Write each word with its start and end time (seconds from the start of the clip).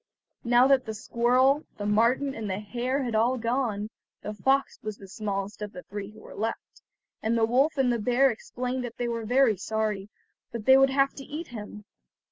Now 0.43 0.65
that 0.65 0.85
the 0.87 0.95
squirrel, 0.95 1.63
the 1.77 1.85
marten, 1.85 2.33
and 2.33 2.49
the 2.49 2.57
hare 2.59 3.03
had 3.03 3.13
all 3.13 3.37
gone, 3.37 3.91
the 4.23 4.33
fox 4.33 4.79
was 4.81 4.97
the 4.97 5.07
smallest 5.07 5.61
of 5.61 5.73
the 5.73 5.83
three 5.83 6.09
who 6.09 6.21
were 6.21 6.33
left, 6.33 6.81
and 7.21 7.37
the 7.37 7.45
wolf 7.45 7.77
and 7.77 7.93
the 7.93 7.99
bear 7.99 8.31
explained 8.31 8.83
that 8.83 8.97
they 8.97 9.07
were 9.07 9.25
very 9.25 9.57
sorry, 9.57 10.09
but 10.51 10.65
they 10.65 10.75
would 10.75 10.89
have 10.89 11.13
to 11.17 11.23
eat 11.23 11.49
him. 11.49 11.85